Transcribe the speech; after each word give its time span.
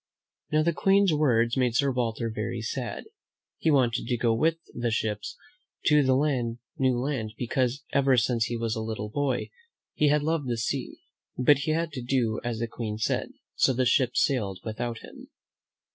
Now, 0.51 0.63
the 0.63 0.73
Queen's 0.73 1.13
words 1.13 1.55
made 1.55 1.75
Sir 1.75 1.91
Walter 1.91 2.31
very 2.33 2.59
sad. 2.63 3.03
He 3.59 3.69
wanted 3.69 4.07
to 4.07 4.17
go 4.17 4.33
with 4.33 4.57
the 4.73 4.89
ships 4.89 5.37
to 5.85 6.01
the 6.01 6.57
new 6.79 6.97
land, 6.97 7.33
because 7.37 7.83
ever 7.93 8.17
since 8.17 8.45
he 8.45 8.57
was 8.57 8.75
a 8.75 8.81
little 8.81 9.09
boy 9.11 9.51
he 9.93 10.07
had 10.09 10.23
loved 10.23 10.47
the 10.47 10.57
sea; 10.57 11.01
but 11.37 11.59
he 11.59 11.71
had 11.73 11.91
to 11.91 12.01
do 12.01 12.39
as 12.43 12.57
the 12.57 12.67
Queen 12.67 12.97
said, 12.97 13.31
so 13.53 13.73
the 13.73 13.85
ships 13.85 14.25
sailed 14.25 14.59
without 14.63 15.01
him. 15.03 15.27